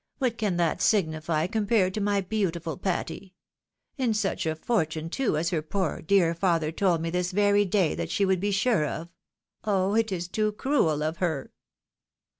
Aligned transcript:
"What 0.17 0.39
can 0.39 0.57
that 0.57 0.81
signify 0.81 1.45
compared 1.45 1.93
to 1.93 2.01
my 2.01 2.21
beautiful 2.21 2.75
Patty? 2.75 3.35
And 3.99 4.17
such 4.17 4.47
a 4.47 4.55
fortune, 4.55 5.11
too, 5.11 5.37
as 5.37 5.51
her 5.51 5.61
poor, 5.61 6.01
dear 6.01 6.33
father 6.33 6.71
told'' 6.71 7.01
me 7.01 7.11
this 7.11 7.31
very 7.31 7.65
day 7.65 7.93
that 7.93 8.09
she 8.09 8.25
would 8.25 8.39
be 8.39 8.49
sure 8.49 8.83
of. 8.87 9.09
Oh 9.63 9.93
I 9.93 9.99
it 9.99 10.11
is 10.11 10.27
too 10.27 10.53
cruel 10.53 11.03
of 11.03 11.17
her 11.17 11.51